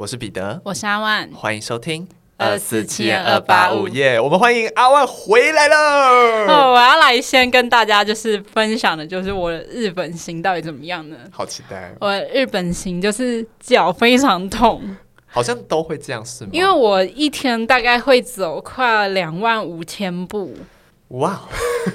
[0.00, 2.08] 我是彼得，我是阿万，欢迎收听
[2.38, 4.18] 二四七二八五耶！
[4.18, 5.76] 我们欢迎阿万回来了。
[6.48, 11.18] 哦，我要来先跟大家就是分享的，就是我的日本行到底怎么样呢？
[11.30, 11.94] 好期待！
[12.00, 16.50] 我的日本行就是脚非常痛，好像都会这样是吗？
[16.54, 20.56] 因为我一天大概会走快两万五千步。
[21.10, 21.40] 哇！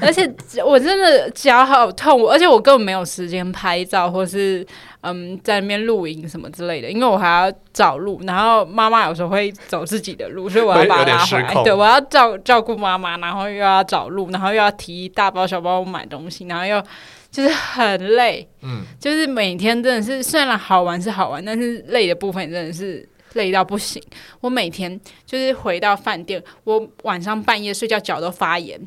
[0.01, 0.27] 而且
[0.65, 4.65] 我真的脚好痛，而且我根本没有时间拍照，或是
[5.01, 8.19] 嗯在那边录影什么之类的，因为我还要找路。
[8.23, 11.63] 然后妈妈有时候会走自己的路，所以我要把她拉回来。
[11.63, 16.81] 对，我要照照顾妈妈，然后又要找路，然后又要提大包小包买东西，然后又
[17.29, 18.45] 就是很累。
[18.63, 24.01] 嗯，就是每天真的是虽然好玩是好玩，但是累的部分真的是累到不行。
[24.41, 28.81] 我每天就是回到饭店，我晚上半夜睡觉脚都发炎。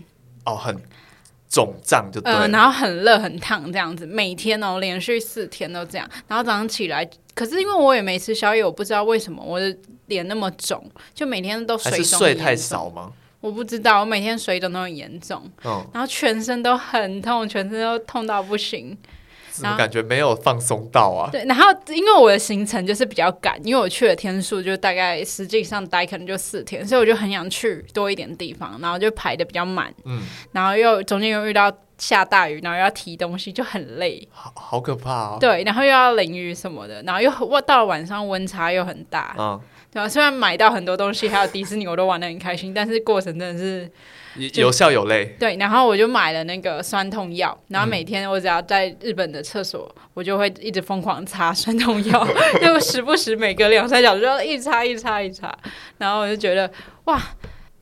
[0.48, 0.74] 哦，很
[1.48, 12.18] 肿胀就对，然后很热很烫这样子，每天哦，连续四天都这样，然后早上起来，可是因为我也没吃宵夜，我不知道为什么我的脸那么肿，就每天都水肿。
[12.18, 13.12] 睡太少吗？
[13.40, 18.98] 我不知道，我每天水肿都很严重，嗯，然后全身都很痛，全身都痛到不行。
[19.62, 21.30] 怎么感觉没有放松到啊？
[21.30, 29.92] 对，然后因为我的行程就是比较赶，因为我去的天数就大概实际上待可能就四天，所以我就很想去多一点地方，然后就排的比较满。
[30.04, 35.38] 嗯，然后又中间又遇到下大雨，然后又要提东西，就很累，好好可怕哦。
[35.40, 39.34] 对，然后又要淋雨什么的，然后又到了晚上温差又很大。
[39.38, 39.60] 嗯，
[39.92, 40.08] 对吧？
[40.08, 43.90] 虽然买到很多东西，还有迪士尼我都玩的很开心，但是过程真的是。
[44.54, 52.28] 有笑有泪，对，然后我就买了那个酸痛药，然后每天我只要在日本的厕所，嗯、我就会一直疯狂擦酸痛药，
[52.60, 55.56] 就时不时每隔两三小时就一擦一擦一擦，
[55.98, 56.70] 然后我就觉得
[57.04, 57.20] 哇，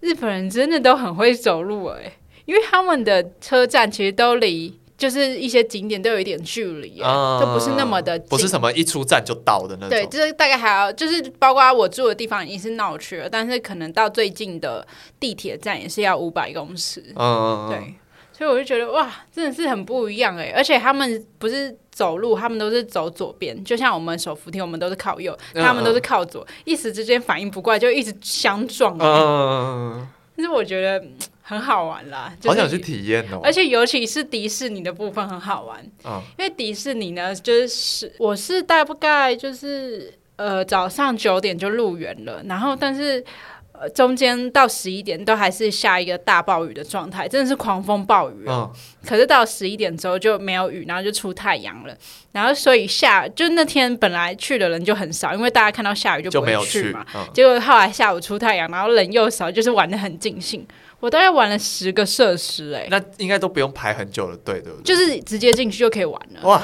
[0.00, 2.12] 日本人真的都很会走路哎，
[2.44, 4.78] 因为他们的车站其实都离。
[4.97, 9.91] 就是一些景点都有一点距离，啊，都不是那么的，不是什么一出站就到的那种。
[9.91, 14.87] 对，就是大概还要，就是包括我住的地方已经是闹区了，但是可能到最近的
[15.20, 17.04] 地铁站也是要五百公尺。
[17.15, 17.94] 嗯，对，
[18.32, 20.53] 所以我就觉得哇，真的是很不一样哎！
[20.56, 28.97] 而且他们不是走路，他们都是走左边，就像我们手扶梯，我们都是靠右，他们都是靠左，一时之间反应不过来，就一直相撞。
[28.99, 31.04] 嗯，但是我觉得。
[31.48, 33.40] 很好玩啦，好想去体验哦！
[33.44, 43.24] 而且尤其是迪士尼的部分很好玩，嗯，因为迪士尼呢，就是我是大概就是呃早上九点就入园了，然后但是。
[43.94, 48.46] 中间到十一点都还是下一个大暴雨的状态，真的是狂风暴雨。
[48.48, 48.66] 嗯，
[49.06, 51.94] 可是到十一点之后就没有雨，然后就出太阳了。
[52.32, 57.04] 然后所以下就那天本来去的人就很少，因为大家看到下雨就不会去嘛。
[57.04, 60.66] 去嗯、结果后来下午出太阳，然后人又少，就是玩的很尽兴。
[61.00, 66.40] 我大概玩了十个设施，哎，那应该都不用排很久了，对的，就是直接进去就可以玩了。
[66.48, 66.62] 哇！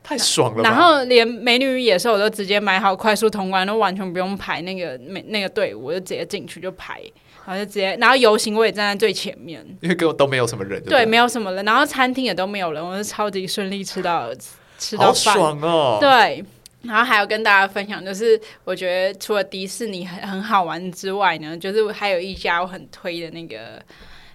[0.00, 0.62] 太爽了！
[0.62, 7.02] 然后连美女与野兽我都直接买好快速通关，都完全不用排那个美那个队伍，我就直接进去就排，
[7.44, 14.30] 然后就直接，然后游行我也站在最前面，因为跟我都没有什么人，对，没有什么人，然后餐厅也都没有人，我就超级顺利吃到
[14.78, 15.98] 吃到饭，好爽哦！
[16.00, 16.42] 对，
[16.82, 23.82] 然后还有跟大家分享，就是我觉得除了迪士尼很很好玩之外呢，就是还有一家我很推的那个。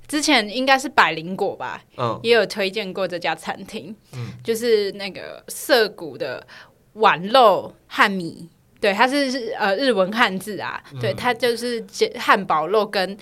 [0.07, 6.45] 之前应该是百灵果吧，嗯，也有推荐过这家餐厅，嗯，就是那个涩谷的
[6.93, 8.49] 碗肉汉米，
[8.81, 11.83] 对，它是呃日文汉字啊，嗯、对，它就是
[12.19, 13.17] 汉堡肉跟。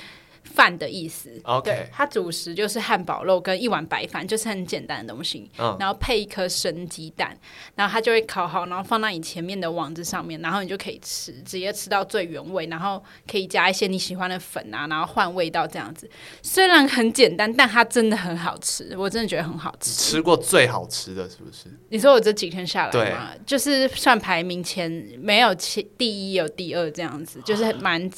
[0.52, 1.32] 饭的意思.
[1.64, 7.38] 对，它主食就是汉堡肉跟一碗白饭，就是很简单的东西，嗯、然后配一颗生鸡蛋，
[7.76, 16.10] 然后它就会烤好，然后放到你前面的网子上面，然后你就可以吃，直接吃到最原味，然后可以加一些你喜欢的粉啊，然后换味道这样子。
[16.42, 19.92] 虽然很简单，但它真的很好吃，我真的觉得很好吃。
[19.92, 21.66] 吃过最好吃的是不是？
[21.90, 23.32] 你说我这几天下来对吗？
[23.46, 28.12] 就是算排名前没有前第一有第二这样子，就是蛮。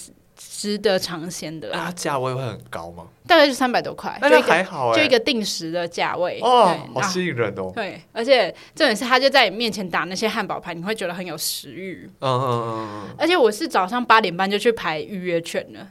[0.49, 3.05] 值得尝鲜的啦，价位会很高吗？
[3.27, 7.71] 大概是三百多块，那就还好哎，就一个定时的价位哦，好吸引人哦。
[7.75, 12.09] 对，而且重点是他就在你面前打那些汉堡排，你会觉得很有食欲。
[12.19, 13.15] 嗯嗯嗯。
[13.17, 15.87] 而且我是早上八点半就去排预约券了，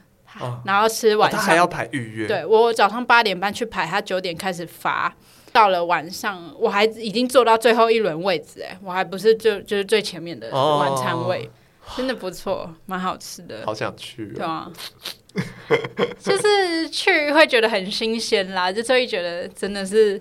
[0.65, 2.27] 然后吃晚上还要排预约。
[2.27, 5.13] 对，我早上八点半去排，他九点开始发，
[5.51, 11.49] 到了晚上我还已经坐到最后一轮位置，哎，我还不是就就是最前面的晚餐位。
[11.95, 14.27] 真的不错，蛮好吃的，好想去。
[14.33, 14.71] 对啊，
[16.19, 20.19] 就是去会觉得很新鲜啦，就所以觉得真的是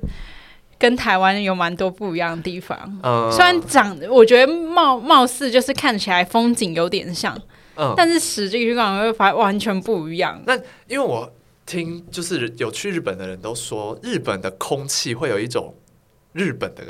[0.79, 2.79] 跟台湾有蛮多不一样的地方。
[3.03, 7.41] 嗯，虽然长，我觉得貌貌似就是看起来风景有点像，
[7.77, 10.43] 嗯，但是实际去看会发现完全不一样。
[10.47, 10.57] 那
[10.89, 11.33] 因为我
[11.65, 15.75] 听就是有去日本的人都说，日本的空气会有一种
[16.33, 16.83] 日本的。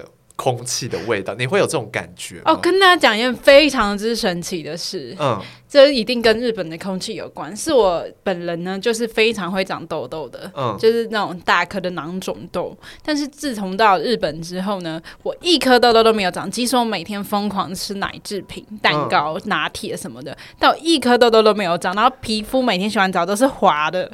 [0.43, 2.43] 空气的味道，你会有这种感觉？
[2.45, 7.57] 哦，跟大家讲一件非常之神奇的事，嗯，这一定跟日本的空气有关。
[7.57, 12.77] 是我本人呢，就是非常会长痘痘的，嗯，就是那种大颗的囊肿痘。
[13.05, 16.51] 但是自从到日本之后呢，我一颗痘痘都没有长。
[16.51, 21.95] 即使我每天疯狂吃奶制品、蛋糕、嗯、拿铁什么的，但我一颗痘痘都没有长。
[21.95, 24.11] 然后皮肤每天洗完澡都是滑的。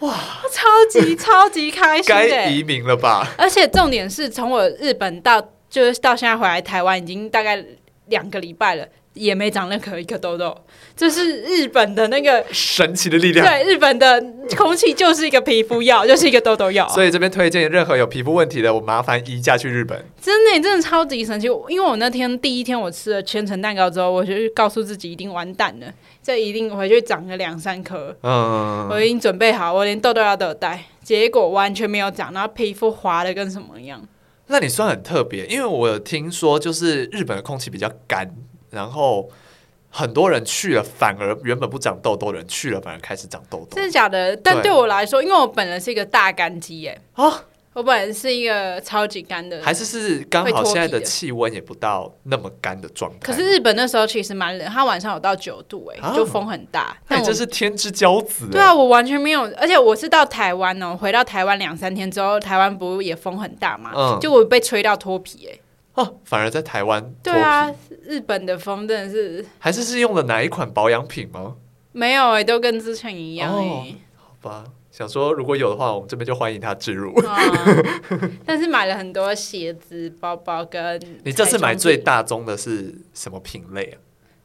[0.00, 0.12] 哇，
[0.52, 2.04] 超级超级开心！
[2.08, 3.26] 该移民了吧？
[3.36, 7.62] 而且重点是从我日本到就是到现在回来台湾，已经大概
[8.06, 10.56] 两个礼拜了，也没长任何一颗痘痘。
[10.96, 13.46] 这是日本的那个神奇的力量。
[13.46, 14.20] 对，日本的
[14.56, 16.88] 空气就是一个皮肤药，就是一个痘痘药。
[16.88, 20.04] 所以这边推荐任何有皮肤问题的，我麻烦移驾去日本。
[20.20, 21.46] 真的，真的超级神奇！
[21.68, 25.86] 因为我那天第一天我吃了千层蛋糕之后，我就告诉自己一定完蛋了。
[26.20, 34.02] 这一定回去长个两三颗，嗯，我已经准备好，我连痘痘药都有带，结果完全没有长，然后皮肤滑的跟什么一样。
[34.48, 38.34] 那你算很特别，因为我有听说，就是日本的空气比较干，
[38.70, 39.30] 然后
[39.90, 43.76] 很多人去了，反而原本不长痘痘的人去了，反而开始长痘痘。
[43.76, 44.36] 真的假的？
[44.36, 47.00] 但对我来说，因为我本人是一个大干肌，耶。
[47.12, 47.44] 啊。
[47.78, 53.18] 我本人是一个超级干的，还是是刚好现在的气温也不到那么干的状态。
[53.20, 56.96] 可是日本那时候其实蛮冷，它晚上有到九度，哎、啊，就风很大。
[57.06, 58.48] 那真是天之骄子。
[58.50, 63.92] 对啊，我完全没有，而且我是到台湾哦，回到台湾两三天之后，台湾不也风很大嘛？
[63.94, 65.60] 嗯，就我被吹到脱皮，哎，
[65.94, 67.14] 哦，反而在台湾。
[67.22, 67.72] 对啊，
[68.02, 71.54] 日本的风真的是，还是是用了哪一款保养品吗？
[71.92, 73.86] 没有哎，都跟之前一样哎、哦，
[74.16, 74.64] 好吧。
[74.98, 77.14] 想说如果有的话，我们这边就欢迎他置入。
[77.20, 81.00] 嗯、 但是买了很多鞋子、包包跟。
[81.24, 83.96] 你这次买最大宗的是什么品类啊？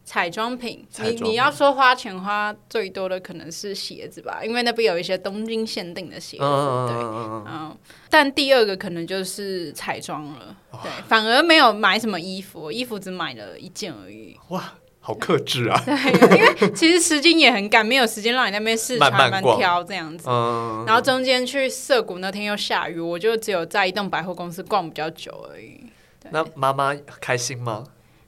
[0.06, 0.86] 彩妆品。
[1.00, 6.44] 你你要说花钱花最多的可能是鞋子吧，因为那边有一些东京限定的鞋子。
[6.44, 7.78] 嗯对嗯，嗯。
[8.12, 10.56] 但第二个可能就是彩妆了。
[10.84, 14.38] 对，反而没有买什么衣服，衣服只买了一件而已。
[14.50, 14.72] 哇。
[15.06, 15.78] 好克制啊！
[15.86, 20.30] 对，因为其实时间也很赶，没有时间让你那边试穿、慢慢挑这样子。
[20.30, 25.82] 嗯、然后中间去涩谷那天又下雨，我就只有在一栋百货公司逛比较久而已。
[26.32, 27.84] 那妈妈开心吗？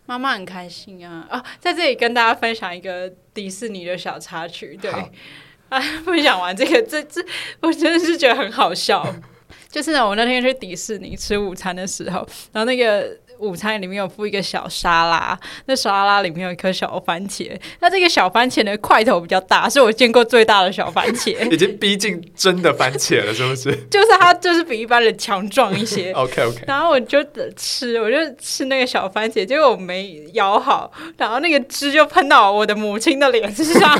[0.06, 1.26] 妈妈很开心啊！
[1.32, 4.78] 哦，在这里跟大家分享一个迪士尼的小插曲。
[4.82, 4.92] 对，
[5.70, 7.26] 啊，分享完这个，这这
[7.62, 9.08] 我真的是觉得很好笑。
[9.72, 13.18] 就是呢，我那天去迪士尼吃午餐的时候，然后那个。
[13.40, 17.52] 午餐里面有附一个小沙拉，那沙拉里面有一颗小番茄。
[17.80, 23.76] 那这个小番茄的块头比较大，是我见过最大的小番茄， 已经逼近真的番茄了，是不是？
[23.90, 26.12] 就是它，就是比一般人强壮一些。
[26.18, 26.64] OK OK。
[26.68, 27.24] 然后我就
[27.56, 34.00] 吃，我就吃那个小番茄，结果我没咬好，然后那个汁就喷到我的母亲的脸上。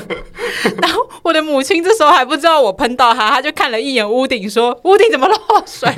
[0.82, 5.90] 然后我的母亲这时候还不知道我喷到她，她就看了一眼屋顶，说：“屋顶怎么漏水？”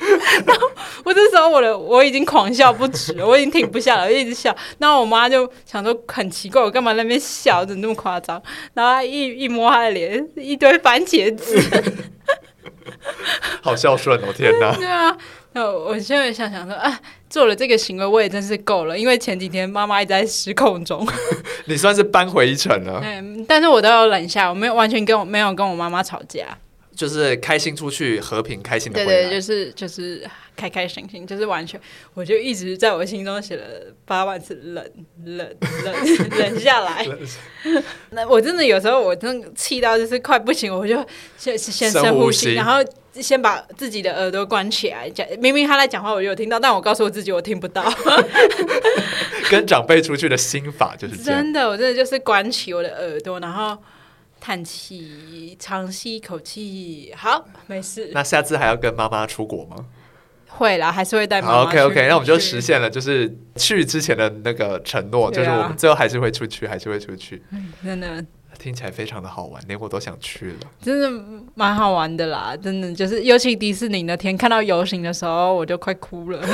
[0.46, 0.70] 然后
[1.04, 4.54] 我这时候我的我已经狂笑不止了，我已经停不下来，一直笑。
[4.78, 8.42] 然后我妈就想说很奇怪，我干嘛在那边笑，怎么那么夸张？
[8.74, 11.60] 然后一一摸她的脸，一堆番茄子，
[13.62, 14.32] 好孝顺哦！
[14.34, 14.74] 天哪！
[14.76, 15.16] 对啊，
[15.52, 16.98] 那我现在想想说啊，
[17.28, 21.06] 做了这个行为我也真是够了，因为前几天妈妈一直在失控中，
[21.66, 23.00] 你算是扳回一城了。
[23.04, 26.46] 嗯，但是我都要忍下，我没有完全跟我没有跟我妈妈吵架。
[26.94, 29.22] 就是开心出去，和平开心的回来。
[29.22, 31.80] 对对，就是就是开开心心，就是完全，
[32.14, 33.64] 我就一直在我心中写了
[34.04, 34.84] 八万次冷
[35.24, 35.48] 冷
[35.84, 35.94] 冷
[36.38, 37.06] 冷下来。
[38.10, 40.94] 那我真的有时候我真的气到就是快不行，我就
[41.38, 45.08] 先先深呼吸，然后先把自己的耳朵关起来。
[45.08, 47.82] 讲明明他在讲话，我就有听到，但我告诉我自己我听不到。
[49.50, 51.40] 跟长辈出去的心法就是这样。
[51.40, 53.76] 真的，我真的就是关起我的耳朵，然后。
[54.40, 58.10] 叹气，长吸一口气，好，没事。
[58.12, 59.76] 那下次还要跟妈妈出国吗？
[60.48, 61.62] 会啦，还是会带妈妈。
[61.62, 67.40] OK OK，那我们就实现了，就是去之前的那个承诺，就是我们最后还是会出去，还是会出去。
[67.52, 68.24] 嗯真的
[68.58, 70.58] 听起来非常的好玩，连我都想去了。
[70.82, 76.44] 真的蛮好玩的啦，真的就是，尤其迪士尼那天看到游行的时候，我就快哭了。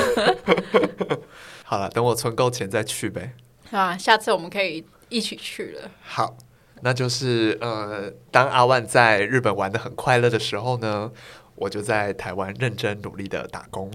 [1.64, 3.33] 好了，等我存够钱再去呗。
[3.71, 5.90] 啊，下次我们可以一起去了。
[6.02, 6.37] 好。
[6.83, 11.11] 那就是呃，当阿万在日本玩的很快乐的时候呢，
[11.54, 13.90] 我就在台湾认真努力的打工。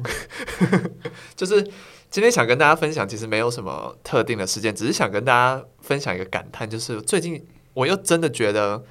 [1.35, 1.61] 就是
[2.09, 7.45] 今天想跟大家分享，其实没有什么特定的事件，只是想跟大家分享一个感叹，就是最近
[7.75, 8.83] 我又真的觉得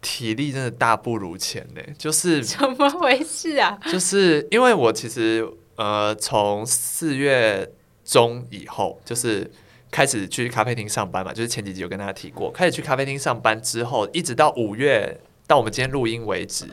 [0.00, 1.82] 体力真的大不如前呢。
[1.98, 3.76] 就是怎么回事啊？
[3.90, 7.72] 就是因为我其实呃，从四月
[8.04, 9.50] 中以后，就是。
[9.90, 12.50] 开始去咖啡厅上班嘛，就是前几集有跟大家提过。
[12.50, 16.66] 开始去咖啡厅上班之后，一直到五月到我们今天录音为止，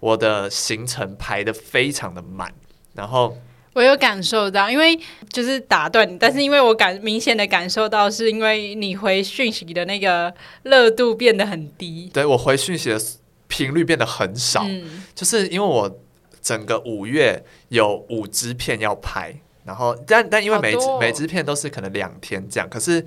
[0.00, 2.52] 我的行程排的非常的满。
[2.94, 3.36] 然后
[3.74, 4.98] 我有感受到，因为
[5.30, 10.34] 就是打断你，但是因为我感明显的感受到，是因为你回讯息的那个
[10.64, 12.10] 热度变得很低。
[12.12, 13.00] 对，我回讯息的
[13.46, 15.98] 频率变得很少，嗯，就是因为我
[16.42, 19.34] 整个五月有五支片要拍，
[19.68, 23.04] 然后但但因为每支、哦、每支片都是可能两天这样，可是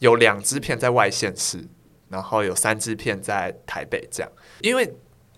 [0.00, 1.64] 有两支片在外县市，
[2.08, 4.92] 然后有三支片在台北这样，因为。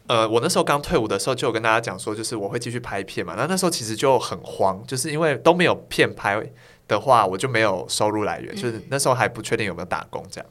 [0.08, 3.34] 呃，我那时候刚退伍的时候，就有跟大家讲说，就是我会继续拍片嘛。
[3.36, 6.42] 那那时候其实就很慌，就是因为都没有片拍
[6.88, 8.54] 的话，我就没有收入来源。
[8.54, 10.50] 就是那时候还不确定有没有打工这样，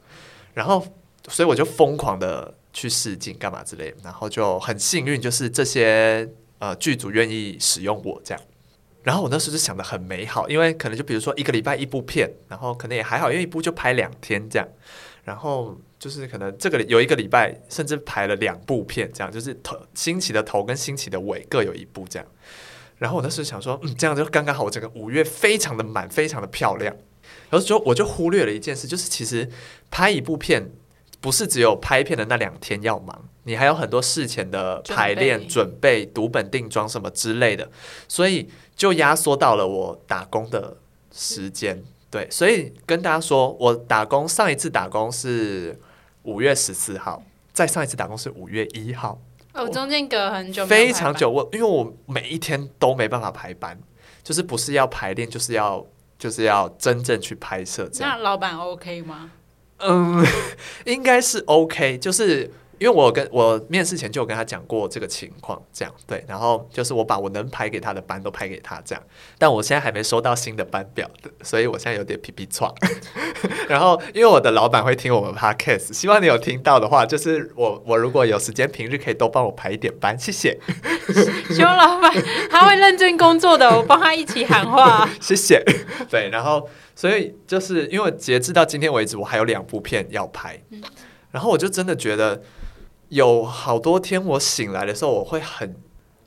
[0.53, 0.83] 然后
[1.27, 6.27] 所以我就疯狂的去试镜干嘛之类的，然后就很幸运，就是这些
[6.59, 8.41] 呃剧组愿意使用我这样。
[9.03, 14.67] 然后我那时候就想得很美好，因为可能就比如说一个礼拜一部片，然后可能也还好，因为一部就拍两天这样，
[15.23, 15.77] 然后。
[16.01, 22.27] 就是可能这个有一个礼拜，甚至排了两部片，这样就是头新奇的头跟新奇的尾各有一部这样。
[22.97, 26.91] 然后我那时候想说，嗯，这样就刚刚好，我整个五月非常的满，非常的漂亮。
[27.51, 29.47] 然后就我就忽略了一件事，就是其实
[29.91, 30.71] 拍一部片
[31.19, 37.69] 不是只有拍片的那两天要忙，你还有很多事前的排练、准备、读本、定妆什么之类的，
[38.07, 38.49] 所以
[38.81, 40.77] 就压缩到了我打工的
[41.11, 41.83] 时间。
[42.09, 45.79] 对，所以跟大家说，我打工上一次打工是。
[46.23, 49.19] 五月十四号，再上一次打工是五月一号。
[49.55, 51.27] 哦，中间隔很久，非常久。
[51.27, 53.75] 我因为我每一天都没办法排班，
[54.21, 55.83] 就是不是要排练，就是要
[56.19, 57.89] 就是要真正去拍摄。
[57.91, 59.31] 这样，那老板 OK 吗？
[59.77, 60.23] 嗯，
[60.85, 62.51] 应该是 OK，就是。
[62.81, 69.03] 因为我跟我面试前就有跟他讲过这个情况，这样对，然后就是我把我能排给他的班都排给他，这样，
[69.37, 72.73] 但我现在还没收到新的班表的，所以我现在有点皮皮剉。
[73.69, 80.59] 然后因为我的老板会听我们 podcast，希望你有听到的话，就是我我如果有时间平日可以多帮我排一点班，谢谢。
[81.51, 82.11] 希望老板
[82.49, 85.63] 他会认真工作的，我帮他一起喊话， 谢谢。
[86.09, 90.59] 对，然后所以就是因为截至到今天为止，我还有两部片要拍，
[91.29, 92.41] 然后我就真的觉得。
[93.11, 95.75] 有好多天，我醒来的时候，我会很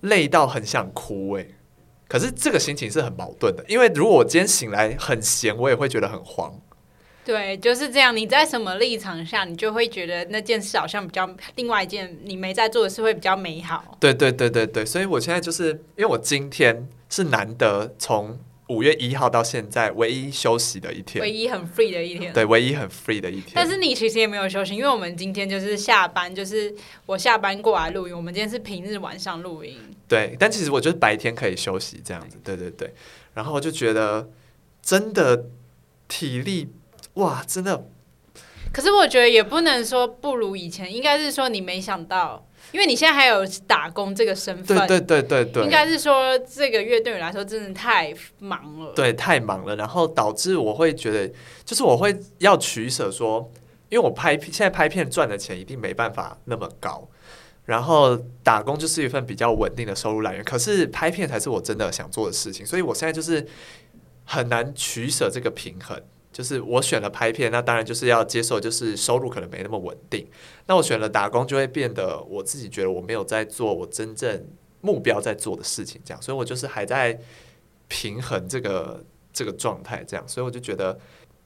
[0.03, 1.55] 累到很想哭诶。
[2.07, 6.55] 可是这个心情是很矛盾的，因为如果我今天醒来很闲，我也会觉得很慌。
[7.25, 8.15] 对，就是这样。
[8.15, 13.97] 你在什么立场下，你就会觉得那件事好像比较另外一件你没在做的事会比较美好。
[13.99, 18.39] 对对对对对，所以我现在就是因为我今天是难得从。
[18.69, 23.53] 五月一号到现在，唯一休息的一天，唯一很 free 的一天，对，唯一很 free 的一天。
[23.55, 28.17] 但是你其实也没有休息，因为我们今天就是下班，就是我下班过来录音。
[28.17, 29.79] 我们今天是平日晚上录音，
[30.09, 30.35] 对。
[30.39, 32.95] 但其实我觉得白天可以休息，这样子，对对对。
[33.35, 34.31] 然后我就觉得
[34.81, 35.47] 真的
[36.09, 36.73] 体力
[37.15, 37.87] 哇，真的。
[38.73, 42.44] 可是我觉得也不能说不如以前，应该是说你没想到。
[42.75, 51.33] 因为你现在还有打工这个身份，对对对对对，应该是说这个月对你来说真的太忙了，对，太忙了，然后导致我会觉得，
[51.65, 53.49] 就是我会要取舍说，
[53.91, 57.09] 因为我拍现在拍片赚的钱一定没办法那么高，
[57.65, 63.47] 然后打工就是一份比较稳定的收入来源，可是拍片才是我真的想做的事情，所以我现在就是
[64.25, 65.97] 很难取舍这个平衡。
[66.35, 70.27] 就是我选了拍片，那当然就是要接受，就是收入可能没那么稳定。
[70.67, 74.45] 那我选了打工，就会变得我自己觉得我没有在做我真正
[74.81, 77.17] 目标在做的事情，这样，所以我就是还在
[77.87, 80.99] 平衡这个这个状态，这样，所以我就觉得，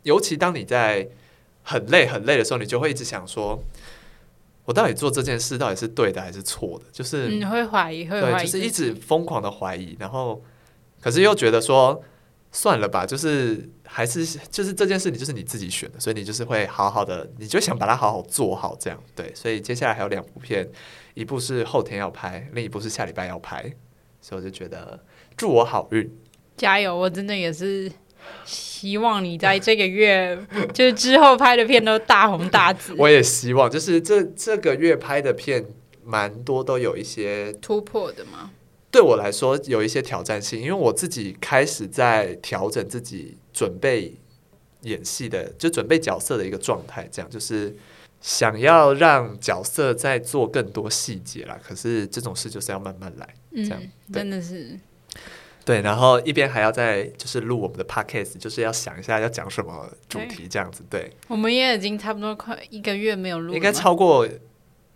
[0.05, 1.07] 尤其当你在
[1.63, 3.63] 很累很累的时候，你就会一直想说，
[4.65, 6.87] 我到底做这件事到底是对的还是错的？
[6.91, 10.43] 就是你会怀疑，会怀疑，对，就是一直疯狂的怀疑，然后
[10.99, 12.03] 可是又觉得说。
[12.51, 19.33] 算了吧，就是还是就是这件事情就是你自己选的，所以你就是会好好的，你就想把它好好做好，这样对。
[19.35, 20.69] 所以接下来还有两部片，
[21.15, 23.63] 一部是后天要拍，另一部是下礼拜要拍，
[24.21, 25.03] 所以我就觉得
[25.37, 26.09] 祝我好运，
[26.57, 26.95] 加油！
[26.95, 27.91] 我真的也是
[28.45, 30.39] 希望你在这个月
[30.75, 32.95] 就是之后拍的片都大红大紫。
[32.99, 35.65] 我也希望，就是这这个月拍的片
[36.05, 38.51] 蛮多都有一些突破的吗？
[38.91, 44.15] 对我来说有一些挑战性，因为我自己开始在调整自己准备
[44.83, 47.75] 演戏的，就准备角色的一个状态，这样就是
[48.21, 51.59] 想要让角色再做更多细节啦。
[51.63, 54.79] 可是这种事就是要慢慢来，这样、嗯、真的是
[55.65, 55.81] 对。
[55.83, 60.83] 然后一边还要再就是录我们的 podcast，就是要想一下要讲什么主题，这样子。
[60.89, 64.29] 对，我们也已经差不多快一个月没有录，应该超过。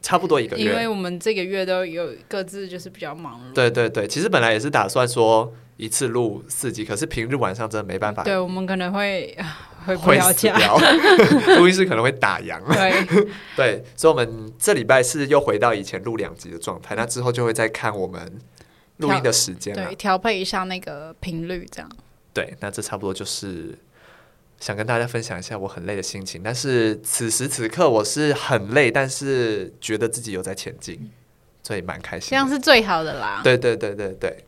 [0.05, 3.53] 差不多一个月，因为我们这个月都有各自就是比较忙碌。
[3.55, 8.23] 对对对，其实本来也是打算说一次录四集，可是平日晚上真的没办法。
[8.23, 9.37] 对，我们可能会
[9.85, 10.57] 会不了家，
[11.59, 12.61] 录音室可能会打烊。
[12.73, 13.25] 对
[13.57, 18.41] 对，所以我们这礼拜是又回到以前录两集的状态，那之后就会再看我们
[18.99, 21.91] 录音的时间，对，调配一下那个频率，这样。
[22.33, 23.77] 对，那这差不多就是
[24.61, 26.41] 想跟大家分享一下我很累的心情。
[26.45, 31.11] 但是此时此刻我是很累，但是觉得自己有在前进，
[31.65, 32.31] 所以蛮开心。
[32.31, 33.41] 这样是最好的啦。
[33.43, 34.45] 对对对对对。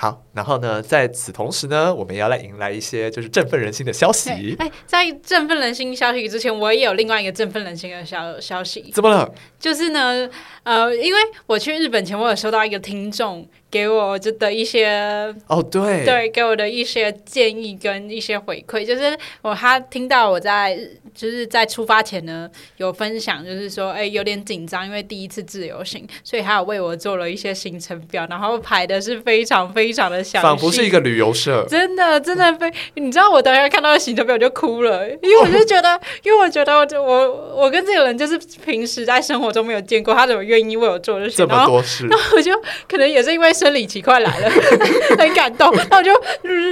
[0.00, 4.54] 好，然后呢，在此同时呢，我们也要来迎来一些就是振奋人心的消息。
[4.60, 8.92] 哎，在振奋人心消息之前，我也有另外一个振奋人心的消消息。
[8.94, 9.28] 怎么了？
[9.58, 10.30] 就是呢，
[10.62, 20.78] 呃，因为我去日本前，我有收到一个听众给我就的一些哦，对对，给我的一些建议跟一些回馈，就是我他听到我在
[21.14, 39.48] 就是在出发前呢有分享，就是说哎有点紧张，因为第一次自由行，所以他有为我做了一些行程表，然后排的是非常非常的详细，仿佛是一个旅游社，真的真的非，你知道我当时看到行程表就哭了，因为我就觉得，哦、 因为我觉得我我我跟这个人就是平时在生活。
[39.48, 41.38] 中没有见过他，怎么愿意为我做这些？
[41.38, 42.52] 这么多事，然后我就
[42.86, 44.50] 可能也是因为生理期快来了，
[45.18, 46.12] 很感动，然后我就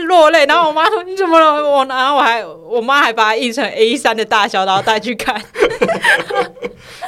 [0.05, 0.47] 落泪。
[0.47, 5.43] 然后我妈说：“你怎么了？”我然后我还我妈还把它印成 A 三的大小，然后带去看。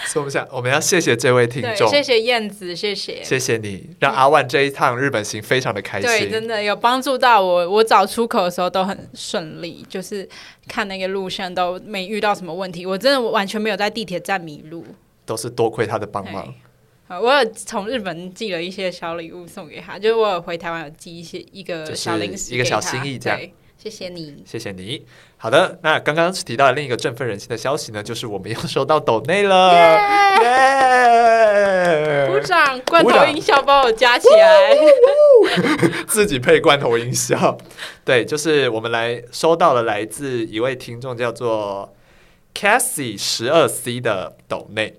[0.06, 6.08] 所以我们想，我们要谢谢这位听众，谢谢燕子，谢谢，谢谢你，让阿万这一趟日本行非常的开心。
[6.08, 10.28] 对，真的有帮助到我，我找出口的时候都很顺利，就是
[10.66, 14.84] 看那个路线都没遇到什么问题，我真的完全没有在地铁站迷路。
[15.26, 16.54] 都是多亏他的帮忙。
[17.08, 23.40] 我有从日本寄了一些小礼物送给他，就是我有回台湾有寄一些一个小零食，一个小心意，这样。
[23.78, 25.06] 谢谢你，谢谢你。
[25.36, 29.72] 好的，那刚刚提到的另一个振奋人心的消息呢，就是我们又收到抖内了，
[30.42, 32.26] 耶！
[32.28, 34.76] 鼓掌，罐头音效帮我加起来，
[36.06, 37.56] 自己配罐头音效。
[38.04, 41.94] 对，就是我们来收到了来自一位听众叫做。
[42.54, 44.96] Cassie 十二 C 的抖内，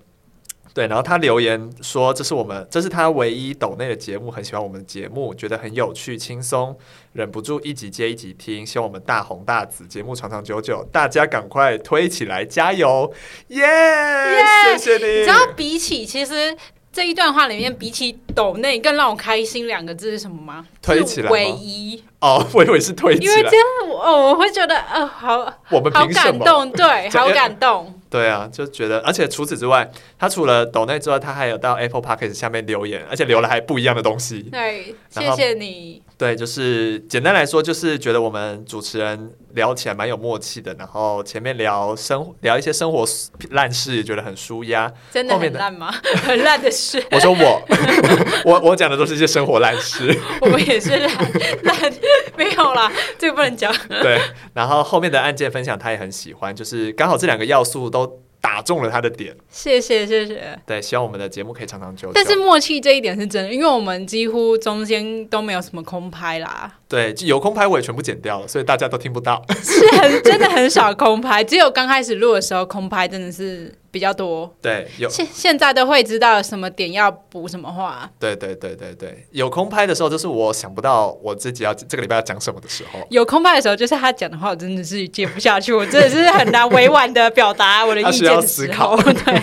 [0.72, 6.76] 对，然后他留言说：“这是我们，这是他唯一抖内的节目，很喜欢我们的节目，觉得很有趣、轻松，
[7.12, 13.12] 忍不住一集接一集听，希望我们大红大紫，节目长长久久，大家赶快推起来，加油！
[13.48, 14.42] 耶、yeah!
[14.42, 14.78] yeah!！
[14.78, 15.12] 谢谢你。
[15.20, 16.56] 你知道，比起其实。”
[16.92, 20.66] 这一段话里面，比起抖内更让我开心两个字是什么吗？
[20.82, 21.30] 推起来。
[21.30, 23.32] 唯一哦，我以为是推起来。
[23.32, 23.66] 因为这样，
[24.02, 25.36] 哦，我会觉得，呃，好，
[25.70, 27.99] 我们好感动，对， 好感动。
[28.10, 34.42] 对啊，就觉得，而且除此之外，他除了抖内之外，他还有到 Apple Podcast 下面留言，而且留了还不一样的东西。
[34.50, 36.02] 对，谢谢你。
[36.20, 40.74] 对，就是简单来说，就是觉得我们主持人聊起来蛮有默契的。
[40.74, 43.06] 然后前面聊生聊一些生活
[43.52, 44.92] 烂事，也觉得很舒压。
[45.10, 45.90] 真的很烂吗？
[46.22, 47.02] 很烂的事。
[47.10, 47.62] 我说我，
[48.44, 50.14] 我我讲的都是一些生活烂事。
[50.42, 51.08] 我们也是烂
[51.62, 51.92] 烂，
[52.36, 53.74] 没有啦，这个不能讲。
[53.88, 54.20] 对，
[54.52, 58.20] 然后后面的案件分享，他也很喜欢，就是刚好这两个要素都。
[58.40, 60.58] 打中了他的点，谢谢谢谢。
[60.66, 62.12] 对，希望我们的节目可以长长久久。
[62.14, 66.72] 但是默契这一点是真的，因为我们几乎中间都没有什么空拍啦。
[66.88, 69.44] 对，有空拍我也全部剪掉了，所以大家都听不到。
[69.62, 73.74] 是很真的很少空拍，只有刚开始录的时候空拍真的是。
[73.90, 75.08] 比较多，对，有。
[75.08, 83.00] 现现在都会知道什么点要补什么话，对对对对对，有空拍的时候，就是我想不到我自己要这个礼拜要讲什么的时候。
[83.10, 89.42] 有空拍的时候，就是他讲的话，我真的是接不下去，我真的是很难委婉的表达我的 意见的时候，要思考，对。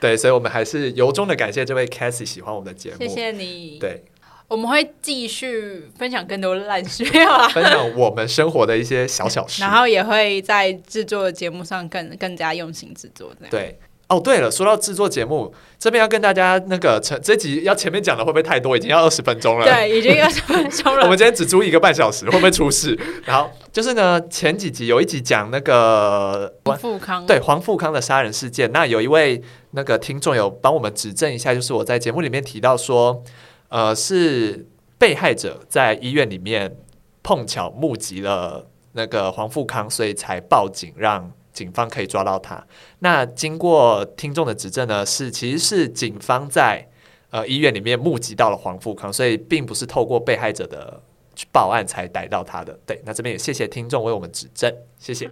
[0.00, 4.02] 对，所以我们还是由衷的感谢这位 Cassie 喜欢我们的节目，谢谢你，对。
[4.50, 13.30] 我们会继续分享更多的烂事啊，分享我们生活的一些小小事，然后也会在制作节目上更更加用心制作。
[13.48, 18.76] 对，哦，对了，说到制作节目，这边要跟大家那个成这集要前面讲的会不会太多？
[18.76, 21.04] 已经要二十分钟了，对，已经二十分钟了。
[21.04, 22.98] 我们今天只租一个半小时，会不会出事？
[23.24, 33.22] 然后就是呢，前几集有一集讲那个黄富康，对黄富康的杀人事件，那有一位那个听众有帮我们指正一下，就是我在节目里面提到说。
[33.70, 34.66] 呃，是
[34.98, 36.76] 被害者在医院里面
[37.22, 42.66] 碰巧目击了那个黄富康，所以才报警，让警方可以抓到他。
[42.98, 46.86] 那经过听众的指证呢，是其实是警方在
[47.30, 51.00] 呃医院里面目击到了黄富康，所以并不是透过被害者的
[51.36, 52.78] 去报案才逮到他的。
[52.84, 55.30] 对，那这边也谢谢听众为我们指正，谢谢。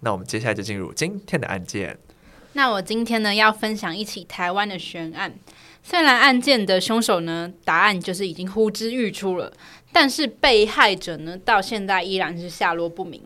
[0.00, 1.98] 那我们接下来就进入今天的案件。
[2.54, 5.34] 那我今天呢要分享一起台湾的悬案。
[5.82, 9.52] 虽然案件的凶手呢答案就是已经呼之欲出了，
[9.92, 13.22] 但是被害者呢到现在依然是下落不明。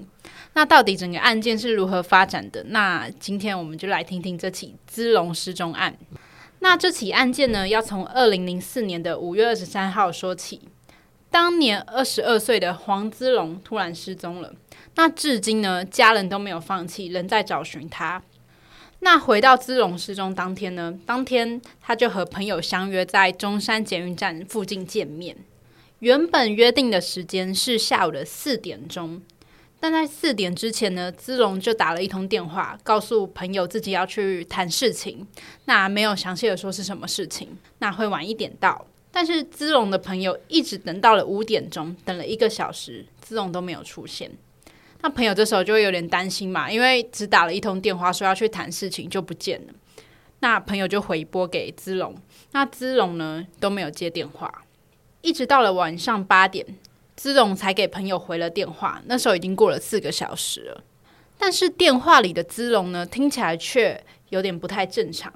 [0.55, 2.63] 那到底整个案件是如何发展的？
[2.65, 5.97] 那今天我们就来听听这起姿龙失踪案。
[6.59, 10.61] 那这起案件呢要从二零零四年的五月二十三号说起。
[11.31, 14.53] 当年二十二岁的黄姿龙突然失踪了。
[14.95, 18.23] 那至今呢，家人都没有放弃，仍在找寻他。
[19.01, 25.37] 那回到姿龙失踪当天呢，当天他就和朋友相约在中山捷运站附近见面。
[25.99, 29.23] 原本约定的时间是下午的四点钟，
[29.81, 35.27] 但在四点之前呢，姿龙就打了一通电话，告诉朋友自己要去谈事情。
[35.65, 38.87] 那没有详细的说是什么事情，那会晚一点到。
[39.11, 44.31] 但是姿龙的朋友一直等到了五点钟，等了一个小时，姿龙都没有出现。
[45.03, 49.75] 那朋友这时候就会有点担心嘛，因为只打了一通电话说要去谈事情就不见了。
[50.39, 52.15] 那朋友就回拨给姿龙，
[52.53, 54.65] 那姿龙呢都没有接电话，
[55.21, 56.67] 一直到了晚上八点，
[57.15, 59.03] 姿龙才给朋友回了电话。
[59.07, 60.83] 那时候已经过了四个小时了，
[61.39, 65.33] 但是电话里的姿龙呢听起来却有点不太正常，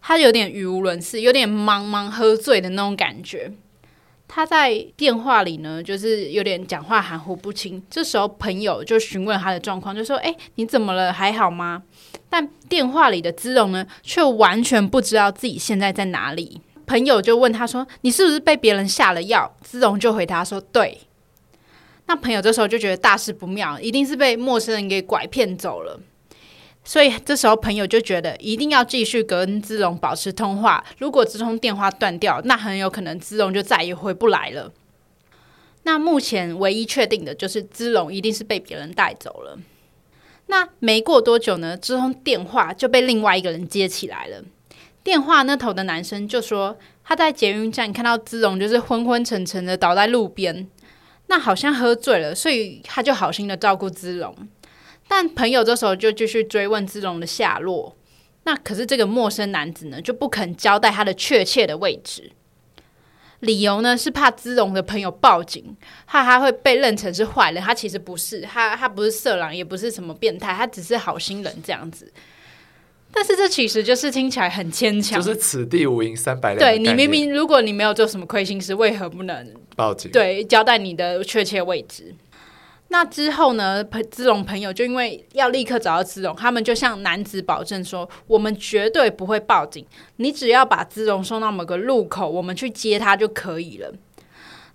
[0.00, 3.52] 他有点语无伦次，有点茫茫喝醉的那种感觉。
[4.28, 7.82] 他在电话里呢，就是有点讲话含糊不清。
[7.90, 11.10] 这时候朋友就询问他的状况，就说：“哎，你怎么了？
[11.10, 11.82] 还好吗？”
[12.28, 16.60] 但电话里的姿龙呢，却完全不知道自己现在在哪里。
[16.86, 21.00] 朋友就问他说：“你是不是被别人下了药？”姿龙就回答说：“对。”
[22.06, 25.98] 那朋友这时候就觉得大事不妙，一定是被陌生人给拐骗走了。
[26.88, 30.82] 所以这时候，朋友就觉得一定要继续跟姿龙保持通话。
[30.96, 34.72] 如果这通电话断掉，那很有可能姿龙就再也回不来了。
[35.82, 39.58] 那目前唯一确定的就是姿龙一定是被别人带走了。
[40.46, 44.42] 那没过多久呢，这通电话就被另外一个人接起来了。
[45.04, 50.66] 电话那头的男生就说他在捷运站看到姿龙就是昏昏沉沉的倒在路边，
[51.26, 54.34] 那好像喝醉了，所以他就好心的照顾姿龙。
[55.08, 57.96] 但朋友这时候就继续追问姿龙的下落，
[58.44, 62.30] 那可是这个陌生男子呢就不肯交代他的确切的位置，
[63.40, 67.62] 理由呢是怕姿龙的朋友报警，怕他会被认成是坏人。
[67.62, 72.12] 他其实不是，他他不是色狼，也不是什么变态，他只是好心人这样子。
[73.10, 76.58] 但是这其实就是听起来很牵强，就是此地无银三百两。
[76.58, 80.10] 对，你明明如果你没有做什么亏心事，为何不能报警？
[80.10, 82.14] 对，交代你的确切位置。
[82.90, 83.84] 那之后呢？
[83.84, 89.84] 朋姿龙朋友就因为要立刻找到资龙，他们就向男子保证说：“我们绝对不会报警，
[90.16, 93.92] 你只要把资龙送到某个路口，我们去接他就可以了。”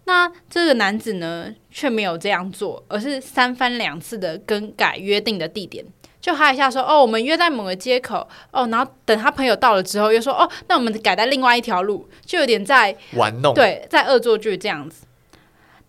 [0.06, 5.84] 那这个男子呢，却没有这样做，而是三番两次的更改约定的地点，
[6.21, 15.06] 就哈一下说：“哦，我们约在某个街口。”哦，然后等他朋友到了之后，又说：“哦，那我们改在另外一条路。”就有点在玩弄，对，在恶作剧这样子。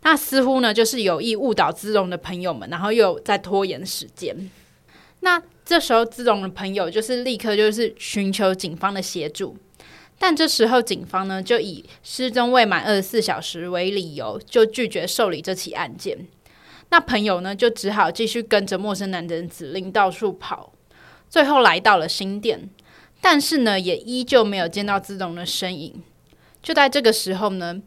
[0.05, 4.51] 那似乎呢，就是有意误导姿龙的朋友们，然后又在拖延时间。
[5.21, 9.57] 那这时候，姿龙的朋友就是立刻就是寻求警方的协助，
[10.19, 16.27] 但这时候警方呢，就以失踪未满二十四小时为理由，就拒绝受理这起案件。
[16.91, 20.75] 那朋友呢，就只好继续跟着陌生男人指令到处跑，
[21.31, 22.69] 最后来到了新店，
[23.23, 26.03] 但是呢，也依旧没有见到姿龙的身影。
[26.63, 27.81] 就在这个时候呢，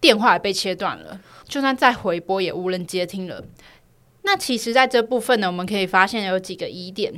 [0.00, 1.20] 电话也被切断了。
[1.46, 3.44] 就算再回拨也无人接听了。
[4.22, 7.12] 那其实，在这部分呢，我们可以发现有几个疑点。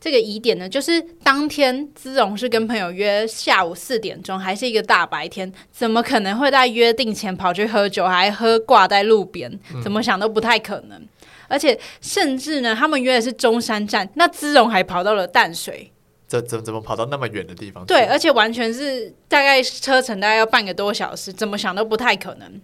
[0.00, 9.60] 这个疑点呢，就是当天资荣是跟朋友约下午四点钟，还是一个大白天，怎么可能会在约定前跑去喝酒，还喝挂在路边？
[9.82, 10.98] 怎么想都不太可能。
[10.98, 11.08] 嗯、
[11.48, 15.92] 而且，甚至呢，他们约的是中山站，那资荣还跑到了淡水，
[16.30, 17.84] 怎怎怎么跑到那么远的地方？
[17.84, 22.60] 对，而且完全是大概车程大概要半个多小时，怎么想都不太可能。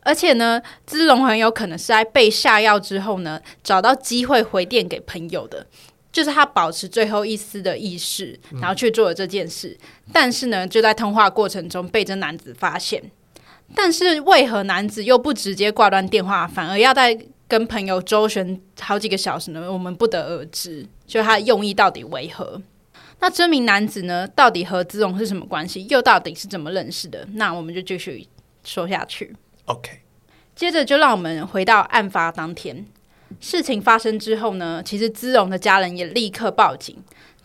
[0.00, 5.66] 而且呢，资龙很有可能是在被下药之后呢，找到机会回电给朋友的，
[6.12, 9.74] 就是他保持最后一丝的意识，然后去做了这件事。
[9.80, 13.02] 嗯、但是呢，就在通话过程中被这男子发现。
[13.74, 19.72] 但是为何男子又不直接挂断电话，反而要在跟朋友周旋好几个小时呢？
[19.72, 22.60] 我们不得而知，就他的用意到底为何？
[23.18, 25.86] 那这名男子呢，到底和姿龙是什么关系？
[25.88, 27.26] 又到底是怎么认识的？
[27.32, 28.26] 那我们就继续
[28.64, 29.34] 说下去。
[29.64, 30.00] OK，
[30.54, 32.86] 接着就让我们回到案发当天。
[33.40, 36.96] 事情发生之后呢，其实姿荣的家人也立刻报警，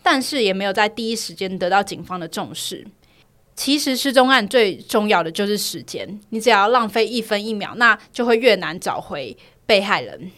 [0.02, 2.86] 但是也没有在第一时间得到警方的重视。
[3.54, 10.30] 其实失踪案最重要的就是时间，你只要浪费一分一秒，那就会越难找回被害人。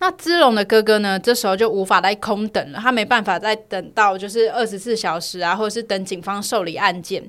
[0.00, 7.24] 那姿龙的哥哥呢，这时候就无法再空等了，他没办法再等到就是二十四小时啊，或者是等警方受理案件。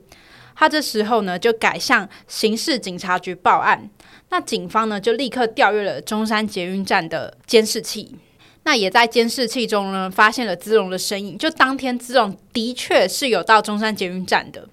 [0.56, 3.90] 他这时候呢，就改向刑事警察局报案。
[4.30, 8.16] 那警方呢，就立刻调阅了中山捷运站的监视器。
[8.64, 11.38] 那也在监视器中呢，发现了姿龙的身影。
[11.38, 14.68] 就当天，姿龙的确是有到中山捷运站的。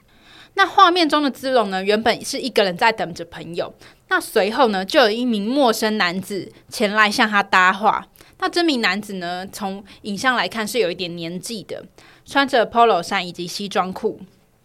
[0.54, 3.72] 那画面中的姿龙呢，原本是一个人在等着朋友。
[4.08, 8.06] 那随后呢，就有一名陌生男子前来向他搭话。
[8.38, 11.82] 那这名男子呢，从影像来看是有一点年纪的，
[12.26, 14.20] 穿着 Polo 衫以及西装裤。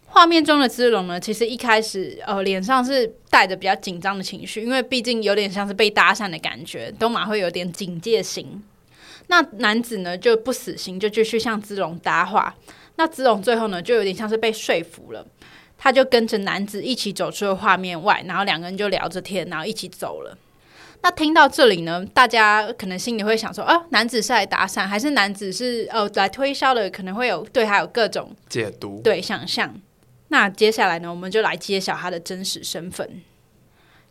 [0.08, 8.63] 画面中的姿龙呢，其实一开始呃脸上是带着比较紧张的情绪，因为毕竟有点像是被搭讪的感觉，都马会有点警戒心。
[9.28, 12.56] 那男子呢就不死心，就继续向姿龙搭话。
[12.95, 15.26] 那姿龙最后呢，就有点像是被说服了。
[15.77, 20.37] 他就跟着男子一起走出了画面外，然后两个人就聊着天，然后一起走了。
[21.03, 26.89] 那听到这里呢，大家可能心里会想说：啊，男子是来打伞，还是男子是哦来推销的？
[26.89, 29.79] 可能会有对他有各种解读，对想象。
[30.29, 33.21] 那接下来呢，我们就来揭晓他的真实身份。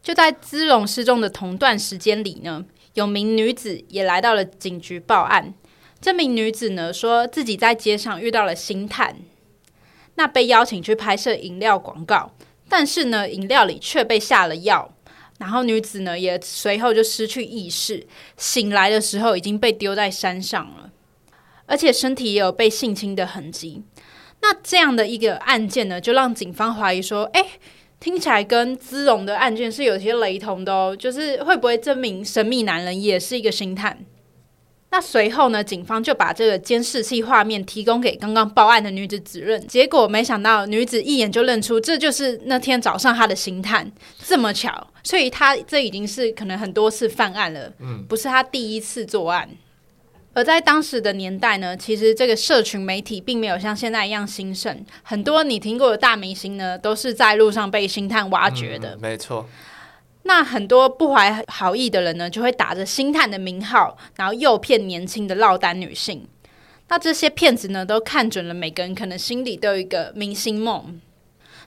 [0.00, 5.52] 就在姿龙失踪的同段时间里呢，有名女子也来到了警局报案。
[6.00, 9.16] 这名女子呢，说自己在街上遇到了星探。
[10.16, 12.32] 那被邀请去拍摄饮料广告，
[12.68, 14.90] 但是呢，饮料里却被下了药，
[15.38, 20.90] 然后女子呢也随后就失去意识，醒来的时候已经被丢在山上了，
[21.66, 23.82] 而且身体也有被性侵的痕迹。
[24.40, 27.44] 那这样的一个案件呢，就让警方怀疑说，哎，
[28.00, 33.98] 听起来跟姿容的案件是有些雷同的哦，就是会不会证明神秘男人也是一个星探？
[34.96, 43.92] 那随后呢，警方就把这个监视器画面提供给刚刚报案的女子指认，结果没想到女子一眼就认出这就是那天早上她的星探，
[44.24, 49.46] 这么巧，所以她这已经是可能很多次犯案了，嗯，不是她第一次作案。
[50.32, 59.46] 而在当时的年代呢，其实这个社群媒体并没有像现在一样兴盛，很多你听过的大明星呢，都是在路上被星探挖掘的，嗯，没错。
[60.26, 66.26] 那很多不怀好意的人呢，就会打着星探的名号，然后诱骗年轻的落单女性。
[66.88, 71.00] 那这些骗子呢，都看准了每个人可能心里都有一个明星梦，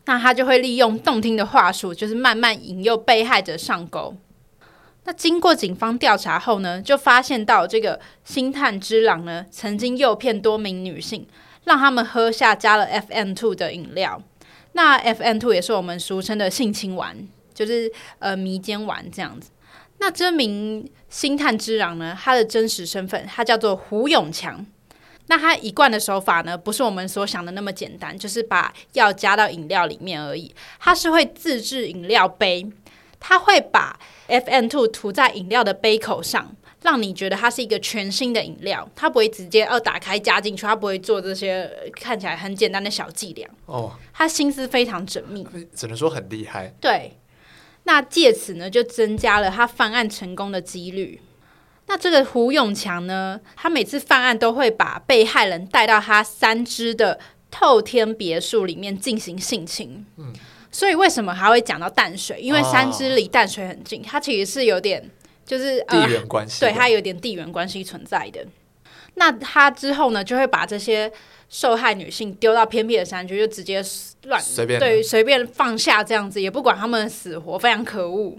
[0.05, 4.15] 那他就会利用动听的话术，就是慢慢引诱被害者上钩。
[5.05, 11.25] 那经过警方调查后呢，就发现到这个星探之狼呢，曾经诱骗多名女性，
[11.63, 14.21] 让他们喝下加了 FM2 的饮料。
[14.73, 17.27] 那 FM2 也是我们俗称的性侵丸。
[17.65, 19.49] 就是呃迷奸丸这样子。
[19.97, 24.65] 那这名星探之狼呢，他的真实身份他叫做胡永强。
[25.27, 30.55] 那他一贯的手法呢，不是我们所想的那么简单，就是把药加到饮料里面而已。
[30.79, 32.65] 他是会自制饮料杯，
[33.19, 38.89] 他会把 FM2 涂在饮料的杯口上，让你觉得它是一个全新的饮料。
[38.95, 43.47] 他不会直接要打开加进去，他不会做这些看起来很简单的小伎俩。
[43.65, 45.45] 哦，他心思非常缜密，
[45.75, 46.73] 只能说很厉害。
[46.79, 47.11] 对。
[47.91, 51.19] 那借此呢，就增加了他犯案成功的几率。
[51.87, 60.05] 那这个胡永强呢，他每次犯案都会把被害人带到他三芝的透天别墅里面进行性侵。
[60.17, 60.31] 嗯，
[60.69, 62.39] 所以为什么还会讲到淡水？
[62.39, 65.09] 因为三芝离淡水很近，它其实是有点
[65.43, 68.45] 就是地缘关系，对，它有点地缘关系存在的。
[69.15, 71.11] 那他之后呢，就会把这些。
[71.49, 73.83] 受害女性丢到偏僻的山区，就直接
[74.23, 78.37] 乱随便对随便放下这样子，也不管他们的死活，非常可恶。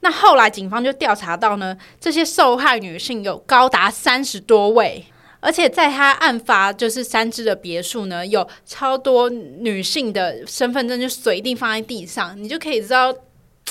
[0.00, 5.04] 那后来警方就调查到呢，这些受害女性有高达三十多位，
[5.40, 13.12] 而且在他案发就是三芝的别墅呢，有超多女性的身份证就随地放在地上，你就可以知道，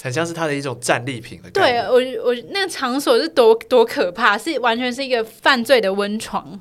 [0.03, 1.87] 很像是他的一种战利品的感觉。
[1.87, 6.59] 对我，我那个场所是多多可怕，是完全是一个犯罪的温床，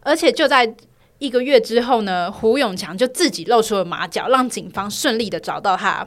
[0.00, 0.74] 而且就在。
[1.22, 6.04] 一个月之后呢，胡永强就自己露出了马脚，让警方顺利的找到他。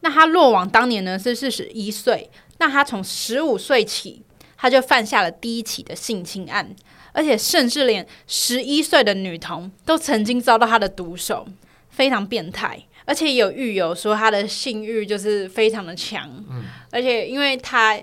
[0.00, 4.20] 那他落网当年呢是四十一岁，那他从十五岁起
[4.56, 6.74] 他就犯下了第一起的性侵案，
[7.12, 11.46] 而且甚至连十一岁的女童都曾经遭到他的毒手，
[11.88, 12.82] 非常变态。
[13.04, 17.96] 而且有狱友说他的性欲就是非常的强，嗯，而且因为他。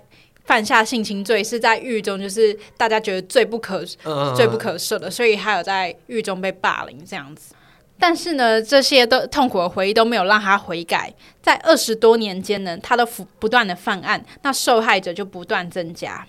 [0.46, 7.54] 犯下性侵罪是在狱中，就是大家觉得最不可、uh, 最不可赦的，所以还有在狱中被霸凌这样子。
[7.98, 11.14] 但是呢，这些都痛苦的回忆都没有让他悔改。
[11.42, 13.06] 在二十多年间呢，他都
[13.40, 16.28] 不断的犯案，那受害者就不断增加。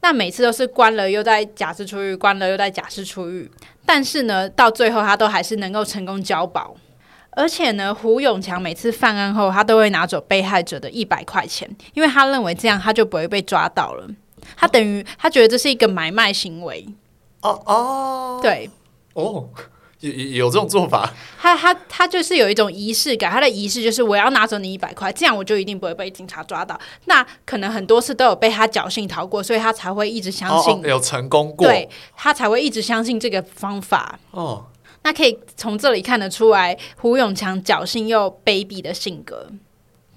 [0.00, 3.50] 那每次都是关了又在假释出狱，关了又在假释出狱。
[3.84, 6.76] 但是呢，到最后他都还是能够成功交保。
[7.34, 14.06] 而且呢，胡永强每次犯案后，他都会拿走被害者的一百块钱，因为他认为这样他就不会被抓到了。
[14.56, 16.86] 他等于他觉得这是一个买卖行为。
[17.40, 18.68] 哦哦，对，
[19.14, 19.48] 哦，
[20.00, 21.10] 有有这种做法。
[21.40, 26.78] 他他他就是有一种仪式感，他的仪式就是我要拿走你一百块，这样我就一定不会被警察抓到。
[27.06, 34.18] 那可能很多次都有被他侥幸逃过，所以他才会一直相信哦哦有成功过，对他才会一直相信这个方法。
[34.32, 34.66] 哦。
[35.04, 39.50] 那可以从这里看得出来，胡永强侥幸又卑鄙的性格。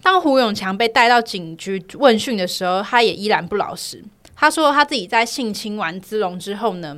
[0.04, 4.04] 当胡永强被带到警局问讯的时候，他也依然不老实。
[4.36, 6.98] 他说他自己在性侵完姿龙之后呢，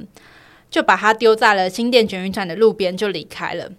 [0.70, 3.72] 就把他丢在了新店捷运站的路边，就离开了。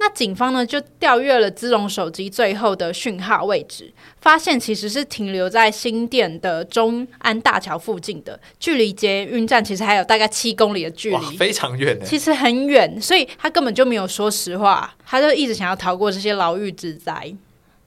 [0.00, 11.98] 那警方呢，就调阅了资龙手机最后的讯号位置，发现其实是停留在新店的中安大桥附近的，距离捷运站其实还有大概七公里的距离，非常远。
[12.04, 17.34] 其实很远，所以他根本就没有说实话，他就一直想要逃过这些牢狱之灾。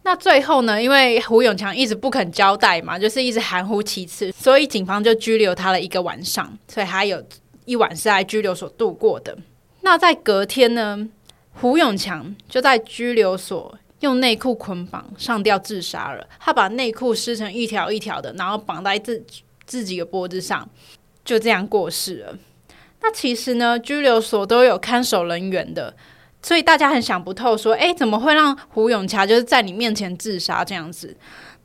[0.03, 7.23] 那最后呢，因为胡永强一直不肯交代嘛，就是一直含糊其辞，所以警方就拘留他了一个晚上，所以他有
[7.63, 9.37] 一晚是在拘留所度过的。
[9.83, 11.07] 那在隔天呢，
[11.53, 16.27] 胡永强就在拘留所用内裤捆绑上吊自杀了。
[16.39, 19.23] 他把内裤撕成一条一条的，然后绑在自
[19.65, 20.67] 自己的脖子上，
[21.23, 22.37] 就这样过世了。
[23.01, 25.95] 那其实呢，拘留所都有看守人员的，
[26.41, 31.15] 所以大家很想不透，说：诶，怎么会让胡永强就是在你面前自杀这样子？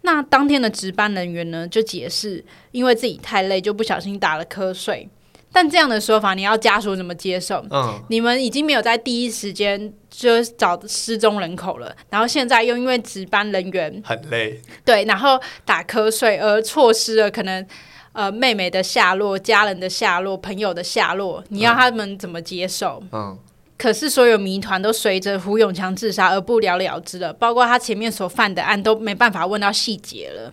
[0.03, 5.09] 那当天的值班人员呢，就解释，因为自己太累，就不小心打了瞌睡。
[5.57, 7.64] 但这样的说法，你要家属怎么接受？
[7.71, 17.66] 嗯，你们已经没有在第一时间就找失踪人口了，然后现在又因为值班人员很累，对，然后打瞌睡而错失了可能
[18.12, 23.03] 呃妹妹的下落、家人的下落、朋友的下落，你要他们怎么接受？
[23.12, 23.38] 嗯，
[23.79, 30.53] 可是所有谜团都随着胡永强自杀而不了了之了，包括他前面所犯的案都没办法问到细节了。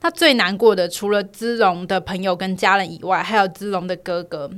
[0.00, 4.50] 他最难过的，除了姿龙的朋友跟家人以外，还有姿龙的哥哥。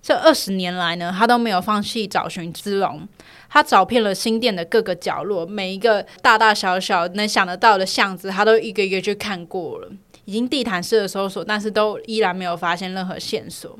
[0.00, 3.06] 这二十年来呢，他都没有放弃找寻姿龙。
[3.48, 9.90] 他找遍了新店的各个角落，每一个大大小小能想得到的巷子，他都一个一个去看过了，
[10.24, 13.78] 已经地毯式的搜索，但是都依然没有发现任何线索。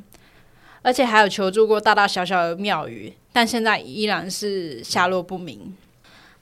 [0.82, 5.74] 而且还有求助过大大小小的庙宇，但现在依然是下落不明。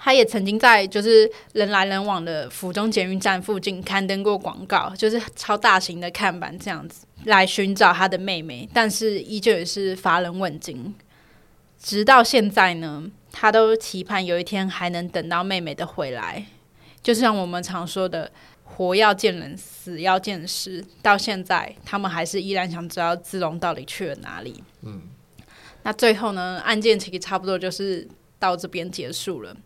[0.05, 10.95] 他也曾经在就是人来人往的府中捷运站附近刊登过广告，就是超大型的看板这样子来寻找他的妹妹，但是依旧也是乏人问津。
[11.79, 16.45] 直到现在呢，他都期盼有一天还能等到妹妹的回来。
[17.03, 18.31] 就像我们常说的，
[18.63, 20.85] 活要见人，死要见尸。
[21.01, 24.63] 到现在，他们还是依然想知道姿龙到底去了哪里。
[24.83, 25.01] 嗯，
[25.83, 28.07] 那最后呢，案件其实差不多就是
[28.39, 29.57] 到这边结束了。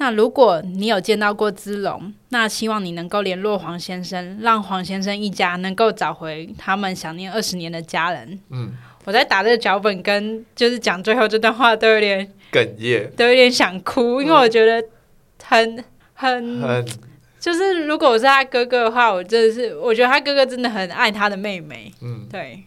[0.00, 8.38] 那如果你有见到过资龙，那希望你能够联络黄先生，让黄先生一家能够找回他们想念二十年的家人。
[8.50, 8.72] 嗯，
[9.04, 14.80] 我在打这个脚本跟就是讲最后这段话都有点哽咽，都有点想哭，因为我觉得
[15.42, 15.84] 很
[16.14, 16.86] 很，很
[17.40, 21.92] 就是如果我是他哥哥的话，我真的是我觉得他哥哥真的很爱他的妹妹。
[22.02, 22.62] 嗯，对。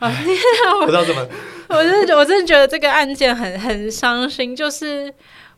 [0.00, 0.10] 啊
[0.84, 1.24] 不知道怎么，
[1.68, 5.14] 我真的我真的觉得这个案件很很伤心，就是。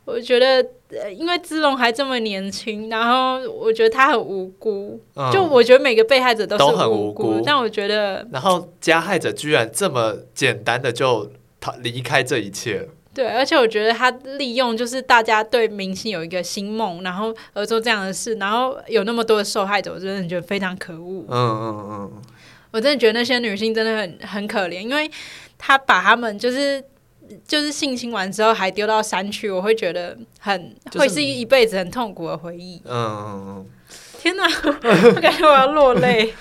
[0.07, 0.63] 我觉得，
[1.13, 5.01] 因为资龙还这么年轻，然后我觉得他很无辜。
[5.15, 11.31] 嗯、就我觉得每个被害者都是很无辜，但我觉得，然后加害者居然这么简单的就
[11.61, 12.89] 逃离开这一切。
[13.13, 21.25] 对，而且我觉得他利用就是大家对明星有一个新梦，然后而做这样的事，然后有那么多的受害者，我真的觉得非常可恶。
[21.29, 22.13] 嗯嗯嗯，
[22.73, 25.11] 我真的觉得那些女性真的很很可怜，因为
[25.59, 26.83] 他把他们就是。
[27.47, 32.81] 就是性侵完之后还丢到山区，我会觉得很、就是、会是一辈子很痛苦的回忆。
[32.85, 33.67] 嗯，
[34.19, 34.45] 天哪，
[35.15, 36.35] 我感觉我要落泪。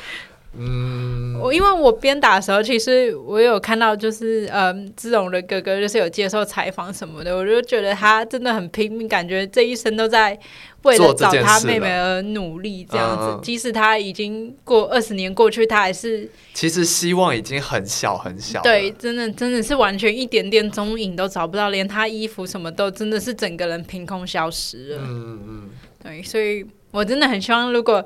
[0.56, 10.38] 嗯，我因为我边打的时候，其实我有看到，就是嗯，志荣的哥哥就是有接受采访什么的，我就觉得他真的很拼命，感觉这一生都在
[10.84, 13.26] 为了找他妹妹而努力，这样子。
[13.30, 18.62] 嗯、即使他已经过二十年过去，他还是其实希望已经很小很小。
[18.62, 25.02] 对，真的真的是完全一点点踪影都找不到，连他衣服什么都真的是整个人凭空消失了。
[25.02, 25.70] 嗯嗯，
[26.04, 28.06] 对，所以我真的很希望如果。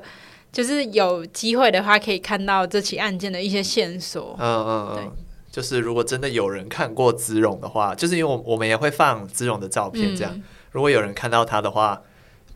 [0.58, 4.34] 就是有机会的话，可以看到这起案件的一些线索。
[4.40, 5.12] 嗯嗯嗯，
[5.52, 10.42] 就是如果真的有人看过姿荣的话，就是因为我我们也会放姿荣的照片，这样、嗯、
[10.72, 12.02] 如果有人看到他的话，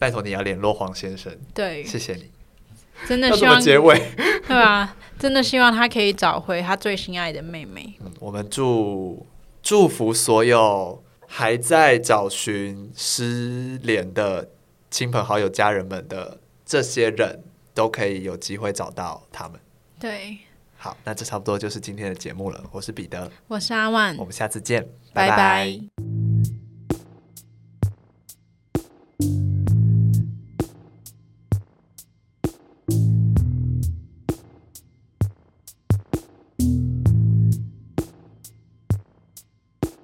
[0.01, 1.33] 拜托你要联络黄先生。
[1.55, 2.29] 对，谢谢你。
[3.07, 3.97] 真的希望结尾
[4.49, 4.97] 对吧？
[5.17, 7.95] 真的希望他可以找回他最心爱的妹妹。
[8.05, 9.25] 嗯、我们祝
[9.63, 14.49] 祝福所有还在找寻失联的
[14.91, 17.45] 亲朋好友、家人们的这些人。
[17.75, 19.61] 都可以有机会找到他们。
[19.99, 20.39] 对，
[20.77, 22.65] 好，那这差不多就是今天的节目了。
[22.71, 25.31] 我是彼得，我是阿万，我们下次见，拜拜。
[25.31, 26.12] 拜拜。